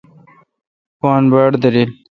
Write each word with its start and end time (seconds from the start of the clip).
پان 0.99 1.21
باڑ 1.31 1.49
داریل۔ 1.63 1.89